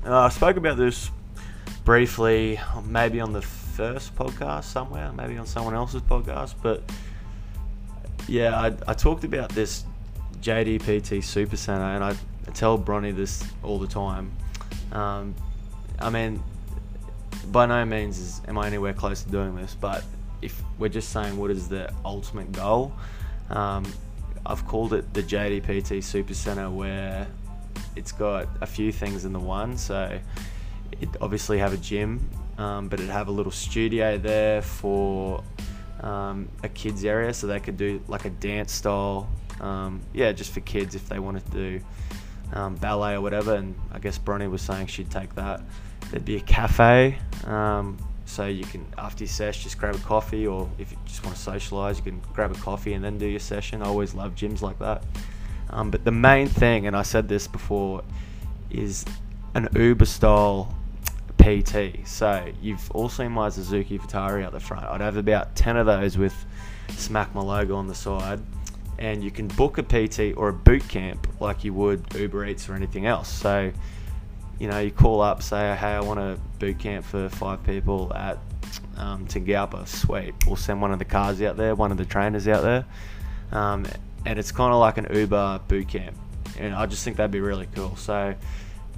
Uh, 0.05 0.19
I 0.19 0.29
spoke 0.29 0.57
about 0.57 0.77
this 0.77 1.11
briefly, 1.83 2.59
maybe 2.85 3.19
on 3.19 3.33
the 3.33 3.41
first 3.41 4.15
podcast 4.15 4.65
somewhere, 4.65 5.11
maybe 5.13 5.37
on 5.37 5.45
someone 5.45 5.73
else's 5.73 6.01
podcast, 6.01 6.55
but 6.61 6.83
yeah, 8.27 8.59
I, 8.59 8.73
I 8.87 8.93
talked 8.93 9.23
about 9.23 9.49
this 9.49 9.85
JDPT 10.41 11.23
Super 11.23 11.57
Center, 11.57 11.83
and 11.83 12.03
I 12.03 12.15
tell 12.53 12.77
Bronny 12.77 13.15
this 13.15 13.43
all 13.63 13.79
the 13.79 13.87
time. 13.87 14.31
Um, 14.91 15.35
I 15.99 16.09
mean, 16.09 16.43
by 17.51 17.65
no 17.65 17.85
means 17.85 18.19
is, 18.19 18.41
am 18.47 18.57
I 18.57 18.67
anywhere 18.67 18.93
close 18.93 19.23
to 19.23 19.29
doing 19.29 19.55
this, 19.55 19.75
but 19.79 20.03
if 20.41 20.61
we're 20.77 20.89
just 20.89 21.09
saying 21.09 21.37
what 21.37 21.51
is 21.51 21.67
the 21.67 21.91
ultimate 22.05 22.51
goal, 22.51 22.93
um, 23.49 23.85
I've 24.45 24.65
called 24.65 24.93
it 24.93 25.13
the 25.13 25.23
JDPT 25.23 26.03
Super 26.03 26.33
Center, 26.33 26.69
where 26.69 27.27
it's 27.95 28.11
got 28.11 28.47
a 28.61 28.65
few 28.65 28.91
things 28.91 29.25
in 29.25 29.33
the 29.33 29.39
one. 29.39 29.77
So 29.77 30.19
it 31.01 31.09
obviously 31.19 31.57
have 31.57 31.73
a 31.73 31.77
gym, 31.77 32.29
um, 32.57 32.87
but 32.87 32.99
it 32.99 33.09
have 33.09 33.27
a 33.27 33.31
little 33.31 33.51
studio 33.51 34.17
there 34.17 34.61
for 34.61 35.43
um, 36.01 36.47
a 36.63 36.69
kids 36.69 37.03
area, 37.03 37.33
so 37.33 37.47
they 37.47 37.59
could 37.59 37.77
do 37.77 38.01
like 38.07 38.25
a 38.25 38.29
dance 38.29 38.71
style, 38.71 39.27
um, 39.59 40.01
yeah, 40.13 40.31
just 40.31 40.53
for 40.53 40.59
kids 40.61 40.95
if 40.95 41.09
they 41.09 41.19
wanted 41.19 41.45
to 41.47 41.51
do 41.51 41.81
um, 42.53 42.75
ballet 42.75 43.13
or 43.13 43.21
whatever. 43.21 43.55
And 43.55 43.75
I 43.91 43.99
guess 43.99 44.17
Bronny 44.17 44.49
was 44.49 44.61
saying 44.61 44.87
she'd 44.87 45.11
take 45.11 45.33
that. 45.35 45.61
There'd 46.11 46.25
be 46.25 46.37
a 46.37 46.41
cafe, 46.41 47.17
um, 47.45 47.97
so 48.25 48.45
you 48.45 48.63
can 48.63 48.85
after 48.97 49.23
your 49.23 49.29
sesh 49.29 49.63
just 49.63 49.77
grab 49.77 49.95
a 49.95 49.99
coffee, 49.99 50.47
or 50.47 50.69
if 50.77 50.91
you 50.91 50.97
just 51.05 51.25
want 51.25 51.35
to 51.35 51.49
socialise, 51.49 51.97
you 51.97 52.03
can 52.03 52.21
grab 52.33 52.51
a 52.51 52.59
coffee 52.59 52.93
and 52.93 53.03
then 53.03 53.17
do 53.17 53.25
your 53.25 53.39
session. 53.39 53.81
I 53.81 53.85
always 53.87 54.13
love 54.13 54.35
gyms 54.35 54.61
like 54.61 54.79
that. 54.79 55.03
Um, 55.69 55.91
but 55.91 56.05
the 56.05 56.11
main 56.11 56.47
thing, 56.47 56.87
and 56.87 56.95
I 56.95 57.01
said 57.01 57.27
this 57.27 57.47
before, 57.47 58.03
is 58.69 59.05
an 59.53 59.67
Uber 59.75 60.05
style 60.05 60.73
PT. 61.37 62.07
So 62.07 62.45
you've 62.61 62.91
all 62.91 63.09
seen 63.09 63.31
my 63.31 63.49
Suzuki 63.49 63.97
Vitara 63.97 64.43
out 64.43 64.51
the 64.51 64.59
front. 64.59 64.85
I'd 64.85 65.01
have 65.01 65.17
about 65.17 65.55
10 65.55 65.77
of 65.77 65.85
those 65.85 66.17
with 66.17 66.45
Smack 66.89 67.33
My 67.33 67.41
logo 67.41 67.75
on 67.75 67.87
the 67.87 67.95
side. 67.95 68.39
And 68.99 69.23
you 69.23 69.31
can 69.31 69.47
book 69.47 69.77
a 69.77 69.83
PT 69.83 70.35
or 70.35 70.49
a 70.49 70.53
boot 70.53 70.87
camp 70.87 71.27
like 71.39 71.63
you 71.63 71.73
would 71.73 72.05
Uber 72.15 72.45
Eats 72.45 72.67
or 72.67 72.73
anything 72.73 73.05
else. 73.05 73.29
So, 73.29 73.71
you 74.59 74.67
know, 74.67 74.79
you 74.79 74.91
call 74.91 75.21
up, 75.21 75.43
say, 75.43 75.75
hey, 75.75 75.93
I 75.93 75.99
want 75.99 76.19
a 76.19 76.39
boot 76.59 76.79
camp 76.79 77.05
for 77.05 77.29
five 77.29 77.63
people 77.63 78.11
at 78.15 78.39
um, 78.97 79.27
Tingalpa. 79.27 79.87
Sweet. 79.87 80.33
We'll 80.47 80.55
send 80.55 80.81
one 80.81 80.91
of 80.91 80.99
the 80.99 81.05
cars 81.05 81.41
out 81.41 81.57
there, 81.57 81.75
one 81.75 81.91
of 81.91 81.97
the 81.97 82.05
trainers 82.05 82.47
out 82.47 82.63
there. 82.63 82.85
Um, 83.51 83.85
and 84.25 84.39
it's 84.39 84.51
kind 84.51 84.73
of 84.73 84.79
like 84.79 84.97
an 84.97 85.07
Uber 85.13 85.61
boot 85.67 85.87
camp. 85.87 86.17
And 86.57 86.73
I 86.73 86.85
just 86.87 87.03
think 87.03 87.17
that'd 87.17 87.31
be 87.31 87.39
really 87.39 87.67
cool. 87.75 87.95
So, 87.95 88.33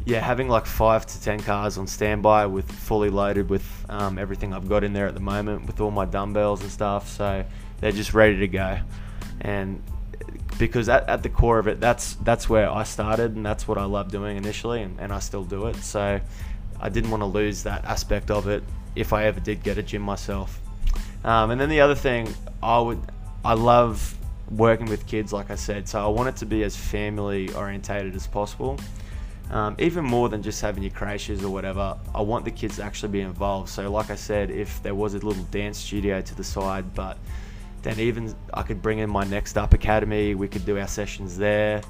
yeah, 0.06 0.20
having 0.22 0.48
like 0.48 0.66
five 0.66 1.06
to 1.06 1.22
ten 1.22 1.40
cars 1.40 1.78
on 1.78 1.88
standby 1.88 2.46
with 2.46 2.72
fully 2.72 3.10
loaded 3.10 3.50
with 3.50 3.86
um, 3.90 4.18
everything 4.18 4.54
I've 4.54 4.70
got 4.70 4.84
in 4.84 4.94
there 4.94 5.08
at 5.08 5.14
the 5.14 5.20
moment, 5.20 5.68
with 5.68 5.82
all 5.82 5.92
my 5.92 6.06
dumbbells 6.06 6.62
and 6.62 6.72
stuff. 6.72 7.10
So 7.10 7.44
they're 7.80 7.92
just 7.92 8.14
ready 8.14 8.38
to 8.40 8.48
go. 8.48 8.80
And 9.42 9.82
because 10.58 10.90
at, 10.90 11.08
at 11.08 11.24
the 11.24 11.30
core 11.30 11.60
of 11.60 11.68
it, 11.68 11.80
that's 11.80 12.16
that's 12.16 12.50
where 12.50 12.70
I 12.70 12.84
started, 12.84 13.36
and 13.36 13.46
that's 13.46 13.68
what 13.68 13.78
I 13.78 13.86
love 13.86 14.12
doing 14.12 14.38
initially, 14.38 14.82
and, 14.82 15.00
and 15.00 15.12
I 15.12 15.20
still 15.20 15.44
do 15.44 15.68
it. 15.68 15.78
So 15.78 16.20
I 16.80 16.90
didn't 16.90 17.12
want 17.12 17.22
to 17.22 17.28
lose 17.28 17.64
that 17.64 17.86
aspect 17.86 18.32
of 18.32 18.48
it 18.48 18.64
if 18.96 19.14
I 19.14 19.26
ever 19.26 19.40
did 19.40 19.64
get 19.64 19.78
a 19.78 19.84
gym 19.84 20.02
myself. 20.02 20.60
Um, 21.24 21.52
and 21.52 21.60
then 21.60 21.70
the 21.70 21.82
other 21.82 21.96
thing, 21.96 22.34
I 22.64 22.80
would, 22.80 23.02
I 23.44 23.54
love 23.54 24.18
working 24.52 24.88
with 24.88 25.06
kids, 25.06 25.32
like 25.32 25.52
I 25.52 25.56
said. 25.56 25.88
So 25.88 26.04
I 26.04 26.08
want 26.08 26.30
it 26.30 26.38
to 26.38 26.46
be 26.46 26.64
as 26.64 26.76
family 26.76 27.54
orientated 27.54 28.16
as 28.16 28.28
possible. 28.28 28.80
Um, 29.52 29.76
even 29.80 30.06
more 30.06 30.30
than 30.30 30.44
just 30.44 30.62
having 30.62 30.84
your 30.84 30.92
creches 30.92 31.44
or 31.44 31.50
whatever, 31.50 31.98
I 32.14 32.22
want 32.22 32.46
the 32.46 32.52
kids 32.52 32.76
to 32.76 32.84
actually 32.84 33.12
be 33.12 33.22
involved. 33.22 33.70
So, 33.70 33.90
like 33.92 34.12
I 34.12 34.16
said, 34.16 34.52
if 34.52 34.82
there 34.84 34.94
was 34.94 35.16
a 35.16 35.20
little 35.20 35.44
dance 35.46 35.78
studio 35.80 36.22
to 36.22 36.36
the 36.36 36.44
side, 36.44 36.94
but 36.94 37.18
then 37.84 38.00
even 38.00 38.36
I 38.54 38.64
could 38.64 38.82
bring 38.82 39.00
in 39.00 39.10
my 39.10 39.24
next 39.24 39.58
up 39.58 39.74
academy, 39.74 40.36
we 40.36 40.48
could 40.48 40.66
do 40.66 40.78
our 40.78 40.88
sessions 40.88 41.38
there. 41.38 41.82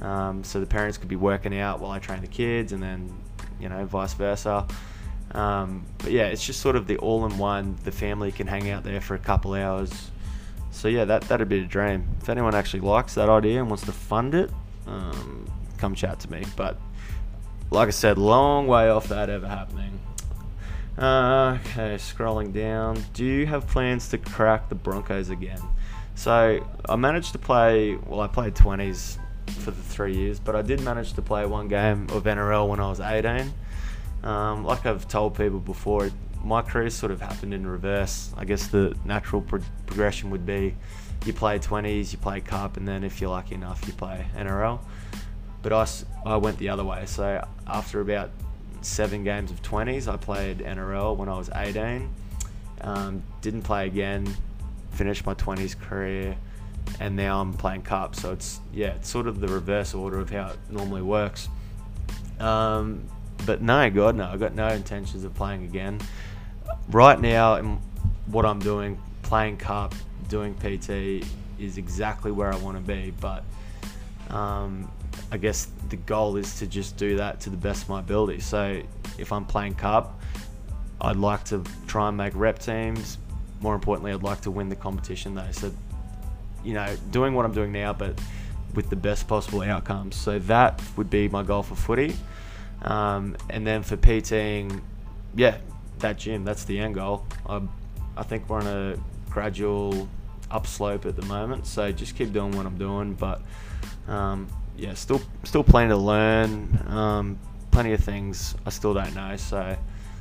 Um, 0.00 0.44
so 0.44 0.60
the 0.60 0.66
parents 0.66 0.98
could 0.98 1.08
be 1.08 1.16
working 1.16 1.58
out 1.58 1.80
while 1.80 1.90
I 1.90 1.98
train 1.98 2.20
the 2.20 2.26
kids, 2.26 2.72
and 2.72 2.82
then 2.82 3.12
you 3.60 3.68
know, 3.68 3.84
vice 3.86 4.14
versa. 4.14 4.66
Um, 5.32 5.84
but 5.98 6.12
yeah, 6.12 6.26
it's 6.26 6.44
just 6.44 6.60
sort 6.60 6.76
of 6.76 6.86
the 6.86 6.96
all-in-one. 6.98 7.76
The 7.82 7.92
family 7.92 8.30
can 8.30 8.46
hang 8.46 8.70
out 8.70 8.84
there 8.84 9.00
for 9.00 9.14
a 9.14 9.18
couple 9.18 9.54
hours. 9.54 10.10
So 10.70 10.88
yeah, 10.88 11.04
that 11.04 11.22
that'd 11.22 11.48
be 11.48 11.60
a 11.60 11.64
dream. 11.64 12.06
If 12.20 12.28
anyone 12.28 12.54
actually 12.54 12.80
likes 12.80 13.14
that 13.14 13.28
idea 13.28 13.60
and 13.60 13.68
wants 13.68 13.84
to 13.86 13.92
fund 13.92 14.34
it, 14.34 14.50
um, 14.86 15.46
come 15.78 15.94
chat 15.94 16.20
to 16.20 16.30
me. 16.30 16.44
But 16.56 16.78
like 17.70 17.88
I 17.88 17.92
said, 17.92 18.18
long 18.18 18.66
way 18.66 18.90
off 18.90 19.08
that 19.08 19.30
ever 19.30 19.48
happening. 19.48 19.93
Okay, 20.96 21.96
scrolling 21.96 22.52
down. 22.52 23.04
Do 23.14 23.24
you 23.24 23.46
have 23.46 23.66
plans 23.66 24.08
to 24.10 24.18
crack 24.18 24.68
the 24.68 24.76
Broncos 24.76 25.28
again? 25.28 25.60
So 26.14 26.64
I 26.88 26.96
managed 26.96 27.32
to 27.32 27.38
play. 27.38 27.96
Well, 27.96 28.20
I 28.20 28.28
played 28.28 28.54
20s 28.54 29.18
for 29.48 29.72
the 29.72 29.82
three 29.82 30.14
years, 30.14 30.38
but 30.38 30.54
I 30.54 30.62
did 30.62 30.80
manage 30.82 31.14
to 31.14 31.22
play 31.22 31.46
one 31.46 31.66
game 31.66 32.06
of 32.10 32.24
NRL 32.24 32.68
when 32.68 32.78
I 32.78 32.88
was 32.88 33.00
18. 33.00 33.52
Um, 34.22 34.64
like 34.64 34.86
I've 34.86 35.08
told 35.08 35.36
people 35.36 35.58
before, 35.58 36.10
my 36.44 36.62
career 36.62 36.90
sort 36.90 37.10
of 37.10 37.20
happened 37.20 37.52
in 37.52 37.66
reverse. 37.66 38.32
I 38.36 38.44
guess 38.44 38.68
the 38.68 38.96
natural 39.04 39.42
pro- 39.42 39.60
progression 39.86 40.30
would 40.30 40.46
be 40.46 40.76
you 41.26 41.32
play 41.32 41.58
20s, 41.58 42.12
you 42.12 42.18
play 42.18 42.40
cup, 42.40 42.76
and 42.76 42.86
then 42.86 43.02
if 43.02 43.20
you're 43.20 43.30
lucky 43.30 43.56
enough, 43.56 43.84
you 43.86 43.94
play 43.94 44.26
NRL. 44.36 44.78
But 45.60 45.72
I, 45.72 45.88
I 46.24 46.36
went 46.36 46.58
the 46.58 46.68
other 46.68 46.84
way. 46.84 47.04
So 47.06 47.44
after 47.66 48.00
about 48.00 48.30
seven 48.84 49.24
games 49.24 49.50
of 49.50 49.62
20s, 49.62 50.12
I 50.12 50.16
played 50.16 50.58
NRL 50.58 51.16
when 51.16 51.28
I 51.28 51.36
was 51.36 51.50
18. 51.54 52.08
Um, 52.82 53.22
didn't 53.40 53.62
play 53.62 53.86
again. 53.86 54.34
Finished 54.92 55.26
my 55.26 55.34
20s 55.34 55.78
career, 55.78 56.36
and 57.00 57.16
now 57.16 57.40
I'm 57.40 57.52
playing 57.54 57.82
cup. 57.82 58.14
So 58.14 58.32
it's 58.32 58.60
yeah, 58.72 58.88
it's 58.88 59.08
sort 59.08 59.26
of 59.26 59.40
the 59.40 59.48
reverse 59.48 59.94
order 59.94 60.20
of 60.20 60.30
how 60.30 60.48
it 60.48 60.58
normally 60.70 61.02
works. 61.02 61.48
Um, 62.38 63.04
but 63.46 63.60
no, 63.60 63.90
God, 63.90 64.16
no, 64.16 64.26
I've 64.26 64.40
got 64.40 64.54
no 64.54 64.68
intentions 64.68 65.24
of 65.24 65.34
playing 65.34 65.64
again. 65.64 66.00
Right 66.90 67.20
now, 67.20 67.80
what 68.26 68.46
I'm 68.46 68.58
doing, 68.60 69.00
playing 69.22 69.56
cup, 69.56 69.94
doing 70.28 70.54
PT, 70.54 71.26
is 71.58 71.78
exactly 71.78 72.30
where 72.30 72.52
I 72.52 72.56
want 72.56 72.76
to 72.76 72.82
be. 72.82 73.12
But 73.20 73.44
um, 74.34 74.90
I 75.30 75.38
guess 75.38 75.68
the 75.88 75.96
goal 75.96 76.36
is 76.36 76.58
to 76.58 76.66
just 76.66 76.96
do 76.96 77.16
that 77.16 77.40
to 77.40 77.50
the 77.50 77.56
best 77.56 77.84
of 77.84 77.88
my 77.88 78.00
ability. 78.00 78.40
So 78.40 78.82
if 79.16 79.32
I'm 79.32 79.44
playing 79.44 79.74
cup, 79.74 80.20
I'd 81.00 81.16
like 81.16 81.44
to 81.44 81.62
try 81.86 82.08
and 82.08 82.16
make 82.16 82.34
rep 82.34 82.58
teams. 82.58 83.18
More 83.60 83.74
importantly, 83.74 84.12
I'd 84.12 84.24
like 84.24 84.40
to 84.42 84.50
win 84.50 84.68
the 84.68 84.76
competition 84.76 85.34
though. 85.34 85.52
So, 85.52 85.72
you 86.64 86.74
know, 86.74 86.96
doing 87.12 87.34
what 87.34 87.46
I'm 87.46 87.52
doing 87.52 87.72
now, 87.72 87.92
but 87.92 88.20
with 88.74 88.90
the 88.90 88.96
best 88.96 89.28
possible 89.28 89.62
outcomes. 89.62 90.16
So 90.16 90.40
that 90.40 90.82
would 90.96 91.08
be 91.08 91.28
my 91.28 91.44
goal 91.44 91.62
for 91.62 91.76
footy. 91.76 92.16
Um, 92.82 93.36
and 93.50 93.64
then 93.64 93.84
for 93.84 93.96
PTing, 93.96 94.82
yeah, 95.36 95.58
that 96.00 96.18
gym, 96.18 96.44
that's 96.44 96.64
the 96.64 96.78
end 96.78 96.96
goal. 96.96 97.24
I, 97.46 97.62
I 98.16 98.24
think 98.24 98.48
we're 98.48 98.58
on 98.60 98.66
a 98.66 98.96
gradual 99.30 100.08
upslope 100.50 101.06
at 101.06 101.16
the 101.16 101.24
moment, 101.26 101.66
so 101.66 101.90
just 101.92 102.16
keep 102.16 102.32
doing 102.32 102.52
what 102.52 102.66
I'm 102.66 102.76
doing. 102.76 103.14
But 103.14 103.40
um, 104.08 104.48
yeah, 104.76 104.94
still 104.94 105.20
still 105.44 105.64
plenty 105.64 105.90
to 105.90 105.96
learn. 105.96 106.84
Um, 106.88 107.38
plenty 107.70 107.92
of 107.92 108.00
things 108.00 108.54
I 108.66 108.70
still 108.70 108.94
don't 108.94 109.14
know, 109.14 109.36
so 109.36 109.76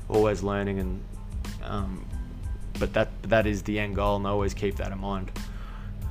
always 0.09 0.43
learning 0.43 0.79
and. 0.79 1.03
Um, 1.63 2.05
but 2.79 2.93
that 2.93 3.09
that 3.23 3.45
is 3.45 3.63
the 3.63 3.79
end 3.79 3.95
goal, 3.95 4.17
and 4.17 4.27
I 4.27 4.29
always 4.29 4.53
keep 4.53 4.75
that 4.77 4.91
in 4.91 4.99
mind. 4.99 5.31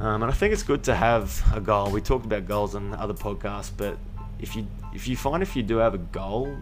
Um, 0.00 0.22
and 0.22 0.32
I 0.32 0.34
think 0.34 0.52
it's 0.52 0.62
good 0.62 0.82
to 0.84 0.94
have 0.94 1.42
a 1.54 1.60
goal. 1.60 1.90
We 1.90 2.00
talked 2.00 2.24
about 2.24 2.46
goals 2.46 2.74
on 2.74 2.94
other 2.94 3.14
podcasts, 3.14 3.70
but 3.76 3.98
if 4.38 4.56
you 4.56 4.66
if 4.94 5.06
you 5.06 5.16
find 5.16 5.42
if 5.42 5.54
you 5.54 5.62
do 5.62 5.76
have 5.76 5.94
a 5.94 5.98
goal, 5.98 6.56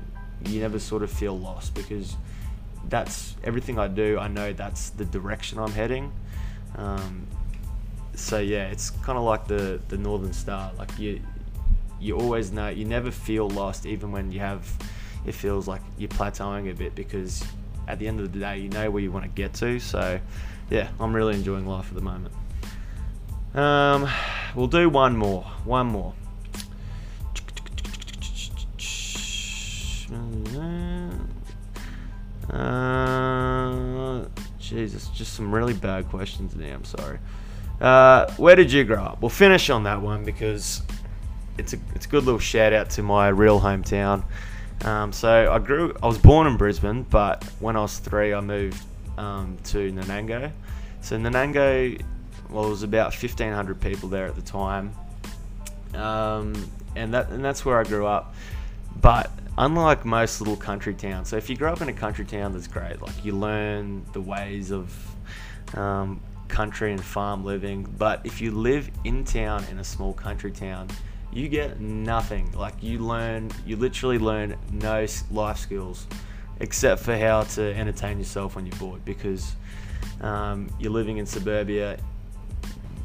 you 0.44 0.60
never 0.60 0.78
sort 0.78 1.02
of 1.02 1.10
feel 1.10 1.38
lost 1.38 1.74
because 1.74 2.16
that's 2.88 3.36
everything 3.44 3.78
I 3.78 3.88
do. 3.88 4.18
I 4.18 4.28
know 4.28 4.52
that's 4.52 4.90
the 4.90 5.04
direction 5.04 5.58
I'm 5.58 5.72
heading. 5.72 6.12
Um, 6.76 7.26
so 8.20 8.38
yeah, 8.38 8.66
it's 8.66 8.90
kind 8.90 9.18
of 9.18 9.24
like 9.24 9.46
the 9.46 9.80
the 9.88 9.96
Northern 9.96 10.32
Star. 10.32 10.70
Like 10.78 10.98
you 10.98 11.20
you 12.00 12.16
always 12.16 12.52
know 12.52 12.68
you 12.68 12.84
never 12.84 13.10
feel 13.10 13.48
lost, 13.48 13.86
even 13.86 14.12
when 14.12 14.30
you 14.30 14.40
have 14.40 14.66
it 15.26 15.32
feels 15.32 15.68
like 15.68 15.82
you're 15.98 16.08
plateauing 16.08 16.70
a 16.70 16.74
bit 16.74 16.94
because 16.94 17.44
at 17.88 17.98
the 17.98 18.06
end 18.06 18.20
of 18.20 18.32
the 18.32 18.38
day, 18.38 18.58
you 18.58 18.68
know 18.68 18.90
where 18.90 19.02
you 19.02 19.10
want 19.10 19.24
to 19.24 19.30
get 19.30 19.54
to. 19.54 19.78
So 19.80 20.20
yeah, 20.70 20.88
I'm 20.98 21.14
really 21.14 21.34
enjoying 21.34 21.66
life 21.66 21.88
at 21.88 21.94
the 21.94 22.02
moment. 22.02 22.34
Um, 23.54 24.08
we'll 24.54 24.68
do 24.68 24.88
one 24.88 25.16
more. 25.16 25.42
One 25.64 25.86
more. 25.86 26.14
Uh, 32.52 34.24
Jesus, 34.58 35.08
just 35.08 35.34
some 35.34 35.54
really 35.54 35.74
bad 35.74 36.08
questions 36.08 36.52
there. 36.54 36.74
I'm 36.74 36.84
sorry. 36.84 37.18
Uh, 37.80 38.30
where 38.34 38.56
did 38.56 38.70
you 38.70 38.84
grow 38.84 39.02
up? 39.02 39.22
We'll 39.22 39.30
finish 39.30 39.70
on 39.70 39.84
that 39.84 40.02
one 40.02 40.24
because 40.24 40.82
it's 41.58 41.72
a 41.72 41.78
it's 41.94 42.06
a 42.06 42.08
good 42.08 42.24
little 42.24 42.40
shout 42.40 42.72
out 42.72 42.90
to 42.90 43.02
my 43.02 43.28
real 43.28 43.60
hometown. 43.60 44.24
Um, 44.84 45.12
so 45.12 45.50
I 45.52 45.58
grew. 45.58 45.94
I 46.02 46.06
was 46.06 46.18
born 46.18 46.46
in 46.46 46.56
Brisbane, 46.56 47.04
but 47.04 47.44
when 47.60 47.76
I 47.76 47.80
was 47.80 47.98
three, 47.98 48.32
I 48.34 48.40
moved 48.40 48.82
um, 49.18 49.56
to 49.64 49.92
Nanango. 49.92 50.52
So 51.00 51.16
Nanango, 51.16 52.02
well, 52.50 52.66
it 52.66 52.70
was 52.70 52.82
about 52.82 53.12
1,500 53.12 53.80
people 53.80 54.08
there 54.08 54.26
at 54.26 54.36
the 54.36 54.42
time. 54.42 54.92
um, 55.94 56.52
and 56.96 57.14
that 57.14 57.30
and 57.30 57.44
that's 57.44 57.64
where 57.64 57.78
I 57.78 57.84
grew 57.84 58.06
up. 58.06 58.34
But 59.00 59.30
unlike 59.56 60.04
most 60.04 60.40
little 60.40 60.56
country 60.56 60.94
towns, 60.94 61.28
so 61.28 61.36
if 61.36 61.48
you 61.48 61.56
grow 61.56 61.72
up 61.72 61.80
in 61.80 61.88
a 61.88 61.92
country 61.92 62.24
town, 62.24 62.52
that's 62.52 62.66
great. 62.66 63.00
Like 63.00 63.24
you 63.24 63.36
learn 63.36 64.04
the 64.12 64.20
ways 64.20 64.70
of 64.72 64.94
um, 65.74 66.20
country 66.50 66.92
and 66.92 67.02
farm 67.02 67.44
living. 67.44 67.84
But 67.98 68.20
if 68.24 68.40
you 68.40 68.50
live 68.50 68.90
in 69.04 69.24
town 69.24 69.64
in 69.70 69.78
a 69.78 69.84
small 69.84 70.12
country 70.12 70.50
town, 70.50 70.88
you 71.32 71.48
get 71.48 71.80
nothing. 71.80 72.52
Like 72.52 72.82
you 72.82 72.98
learn, 72.98 73.50
you 73.64 73.76
literally 73.76 74.18
learn 74.18 74.56
no 74.72 75.06
life 75.30 75.58
skills 75.58 76.06
except 76.58 77.02
for 77.02 77.16
how 77.16 77.42
to 77.42 77.74
entertain 77.74 78.18
yourself 78.18 78.54
when 78.56 78.66
you're 78.66 78.76
bored 78.76 79.02
because 79.04 79.54
um, 80.20 80.68
you're 80.78 80.92
living 80.92 81.16
in 81.16 81.24
suburbia 81.24 81.96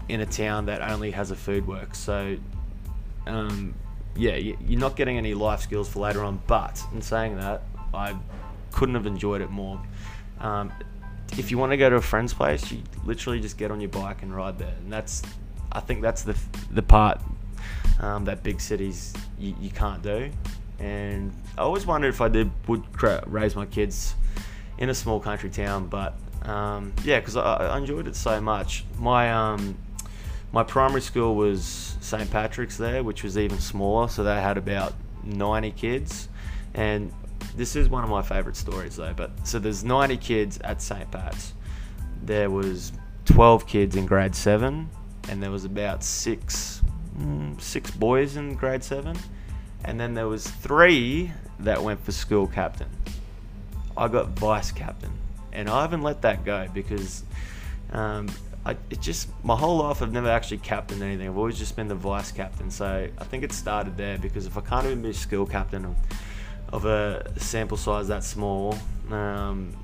in 0.09 0.21
a 0.21 0.25
town 0.25 0.65
that 0.65 0.81
only 0.81 1.11
has 1.11 1.31
a 1.31 1.35
FoodWorks. 1.35 1.95
So, 1.95 2.37
um, 3.27 3.73
yeah, 4.15 4.35
you're 4.35 4.79
not 4.79 4.95
getting 4.95 5.17
any 5.17 5.33
life 5.33 5.61
skills 5.61 5.89
for 5.89 5.99
later 5.99 6.23
on. 6.23 6.41
But 6.47 6.83
in 6.93 7.01
saying 7.01 7.37
that, 7.37 7.63
I 7.93 8.15
couldn't 8.71 8.95
have 8.95 9.05
enjoyed 9.05 9.41
it 9.41 9.49
more. 9.49 9.81
Um, 10.39 10.71
if 11.33 11.51
you 11.51 11.57
want 11.57 11.71
to 11.71 11.77
go 11.77 11.89
to 11.89 11.97
a 11.97 12.01
friend's 12.01 12.33
place, 12.33 12.71
you 12.71 12.81
literally 13.05 13.39
just 13.39 13.57
get 13.57 13.71
on 13.71 13.81
your 13.81 13.89
bike 13.89 14.21
and 14.21 14.35
ride 14.35 14.57
there, 14.57 14.75
and 14.79 14.91
that's, 14.91 15.21
I 15.71 15.79
think 15.79 16.01
that's 16.01 16.23
the 16.23 16.37
the 16.71 16.81
part 16.81 17.21
um, 17.99 18.25
that 18.25 18.43
big 18.43 18.61
cities 18.61 19.13
you, 19.37 19.55
you 19.59 19.69
can't 19.69 20.01
do. 20.01 20.29
And 20.79 21.33
I 21.57 21.61
always 21.61 21.85
wondered 21.85 22.09
if 22.09 22.21
I 22.21 22.27
did 22.27 22.51
would 22.67 22.83
raise 23.27 23.55
my 23.55 23.65
kids 23.65 24.15
in 24.77 24.89
a 24.89 24.93
small 24.93 25.19
country 25.19 25.49
town, 25.49 25.87
but 25.87 26.15
um, 26.43 26.93
yeah, 27.03 27.19
because 27.19 27.37
I, 27.37 27.55
I, 27.55 27.77
enjoyed 27.77 28.07
it 28.07 28.15
so 28.15 28.39
much. 28.39 28.85
My 28.99 29.31
um, 29.31 29.77
my 30.51 30.63
primary 30.63 31.01
school 31.01 31.35
was 31.35 31.95
St 32.01 32.29
Patrick's 32.29 32.77
there, 32.77 33.03
which 33.03 33.23
was 33.23 33.37
even 33.37 33.59
smaller, 33.59 34.07
so 34.07 34.23
they 34.23 34.39
had 34.39 34.57
about 34.57 34.93
90 35.23 35.71
kids, 35.71 36.29
and 36.73 37.11
this 37.55 37.75
is 37.75 37.89
one 37.89 38.03
of 38.03 38.09
my 38.09 38.21
favourite 38.21 38.55
stories 38.55 38.95
though. 38.95 39.13
But 39.13 39.47
so 39.47 39.59
there's 39.59 39.83
90 39.83 40.17
kids 40.17 40.57
at 40.63 40.81
St 40.81 41.09
Pat's. 41.11 41.53
There 42.23 42.49
was 42.49 42.91
12 43.25 43.67
kids 43.67 43.95
in 43.95 44.05
grade 44.05 44.35
seven, 44.35 44.89
and 45.29 45.41
there 45.41 45.51
was 45.51 45.65
about 45.65 46.03
six 46.03 46.81
mm, 47.17 47.59
six 47.59 47.91
boys 47.91 48.35
in 48.35 48.55
grade 48.55 48.83
seven, 48.83 49.17
and 49.83 49.99
then 49.99 50.13
there 50.13 50.27
was 50.27 50.47
three 50.47 51.31
that 51.59 51.81
went 51.81 52.03
for 52.03 52.11
school 52.11 52.47
captain. 52.47 52.89
I 53.97 54.07
got 54.07 54.29
vice 54.29 54.71
captain, 54.71 55.11
and 55.53 55.69
I 55.69 55.81
haven't 55.81 56.01
let 56.01 56.21
that 56.23 56.43
go 56.43 56.67
because 56.73 57.23
um, 57.91 58.27
I, 58.65 58.75
it 58.89 58.99
just 58.99 59.29
my 59.43 59.55
whole 59.55 59.77
life 59.77 60.01
I've 60.01 60.11
never 60.11 60.29
actually 60.29 60.57
captained 60.57 61.01
anything. 61.01 61.27
I've 61.27 61.37
always 61.37 61.57
just 61.57 61.75
been 61.75 61.87
the 61.87 61.95
vice 61.95 62.31
captain. 62.31 62.71
So 62.71 63.07
I 63.17 63.23
think 63.25 63.43
it 63.43 63.51
started 63.51 63.95
there 63.95 64.17
because 64.17 64.45
if 64.45 64.57
I 64.57 64.61
can't 64.61 64.85
even 64.85 65.01
be 65.01 65.13
school 65.13 65.45
captain 65.45 65.85
of, 65.85 65.95
of 66.71 66.85
a 66.85 67.31
sample 67.37 67.77
size 67.77 68.07
that 68.07 68.23
small, 68.23 68.77
um, 69.11 69.75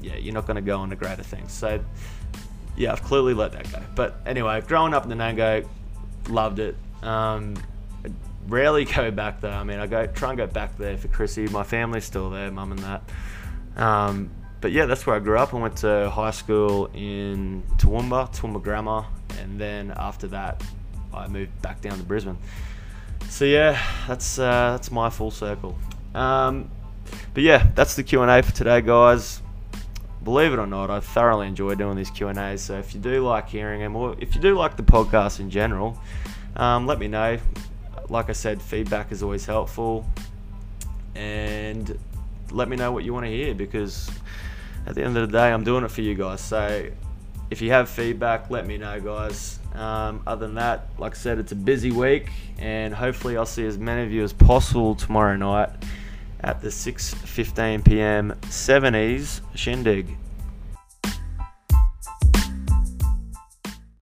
yeah, 0.00 0.16
you're 0.16 0.34
not 0.34 0.46
going 0.46 0.56
to 0.56 0.62
go 0.62 0.78
on 0.78 0.90
to 0.90 0.96
greater 0.96 1.22
things. 1.22 1.52
So 1.52 1.80
yeah, 2.76 2.92
I've 2.92 3.02
clearly 3.02 3.34
let 3.34 3.52
that 3.52 3.70
go. 3.72 3.82
But 3.94 4.20
anyway, 4.26 4.60
growing 4.60 4.94
up 4.94 5.04
in 5.04 5.10
Nanango, 5.10 5.66
loved 6.28 6.58
it. 6.58 6.76
Um, 7.02 7.56
rarely 8.48 8.84
go 8.84 9.10
back 9.10 9.40
there. 9.40 9.52
I 9.52 9.64
mean, 9.64 9.78
I 9.78 9.86
go 9.86 10.06
try 10.06 10.30
and 10.30 10.38
go 10.38 10.46
back 10.46 10.76
there 10.76 10.96
for 10.96 11.08
Chrissy. 11.08 11.48
My 11.48 11.62
family's 11.62 12.04
still 12.04 12.30
there, 12.30 12.50
mum 12.50 12.72
and 12.72 12.80
that. 12.80 13.02
Um, 13.76 14.30
but 14.60 14.72
yeah, 14.72 14.86
that's 14.86 15.06
where 15.06 15.16
I 15.16 15.18
grew 15.18 15.38
up. 15.38 15.54
I 15.54 15.58
went 15.58 15.76
to 15.78 16.10
high 16.10 16.30
school 16.30 16.86
in 16.94 17.62
Toowoomba, 17.76 18.34
Toowoomba 18.34 18.62
Grammar, 18.62 19.04
and 19.40 19.60
then 19.60 19.92
after 19.96 20.26
that, 20.28 20.62
I 21.12 21.28
moved 21.28 21.60
back 21.62 21.80
down 21.80 21.98
to 21.98 22.04
Brisbane. 22.04 22.38
So 23.28 23.44
yeah, 23.44 23.80
that's 24.06 24.38
uh, 24.38 24.72
that's 24.72 24.90
my 24.90 25.10
full 25.10 25.30
circle. 25.30 25.76
Um, 26.16 26.70
but 27.34 27.42
yeah, 27.42 27.70
that's 27.74 27.94
the 27.94 28.02
Q 28.02 28.22
and 28.22 28.30
A 28.30 28.42
for 28.42 28.52
today, 28.52 28.80
guys. 28.80 29.42
Believe 30.24 30.52
it 30.52 30.58
or 30.58 30.66
not, 30.66 30.90
I 30.90 30.98
thoroughly 30.98 31.46
enjoy 31.46 31.74
doing 31.74 31.96
these 31.96 32.10
Q 32.10 32.28
and 32.28 32.38
A's. 32.38 32.62
So 32.62 32.78
if 32.78 32.94
you 32.94 33.00
do 33.00 33.22
like 33.22 33.48
hearing 33.48 33.80
them, 33.80 33.94
or 33.94 34.16
if 34.18 34.34
you 34.34 34.40
do 34.40 34.56
like 34.56 34.76
the 34.76 34.82
podcast 34.82 35.38
in 35.38 35.50
general, 35.50 36.00
um, 36.56 36.86
let 36.86 36.98
me 36.98 37.06
know. 37.06 37.38
Like 38.08 38.30
I 38.30 38.32
said, 38.32 38.62
feedback 38.62 39.12
is 39.12 39.22
always 39.22 39.44
helpful, 39.44 40.06
and 41.14 41.98
let 42.50 42.68
me 42.68 42.76
know 42.76 42.90
what 42.92 43.04
you 43.04 43.12
want 43.12 43.26
to 43.26 43.30
hear 43.30 43.54
because 43.54 44.10
at 44.86 44.94
the 44.94 45.04
end 45.04 45.16
of 45.18 45.30
the 45.30 45.38
day, 45.38 45.52
I'm 45.52 45.64
doing 45.64 45.84
it 45.84 45.90
for 45.90 46.00
you 46.00 46.14
guys. 46.14 46.40
So 46.40 46.88
if 47.50 47.60
you 47.60 47.70
have 47.72 47.90
feedback, 47.90 48.48
let 48.48 48.66
me 48.66 48.78
know, 48.78 49.00
guys. 49.00 49.58
Um, 49.74 50.22
other 50.26 50.46
than 50.46 50.54
that, 50.54 50.88
like 50.98 51.12
I 51.12 51.18
said, 51.18 51.38
it's 51.38 51.52
a 51.52 51.56
busy 51.56 51.90
week, 51.90 52.30
and 52.58 52.94
hopefully, 52.94 53.36
I'll 53.36 53.44
see 53.44 53.66
as 53.66 53.76
many 53.76 54.02
of 54.02 54.10
you 54.10 54.24
as 54.24 54.32
possible 54.32 54.94
tomorrow 54.94 55.36
night 55.36 55.68
at 56.40 56.60
the 56.60 56.68
6:15 56.68 57.84
p.m. 57.84 58.34
70s 58.42 59.40
shindig. 59.54 60.16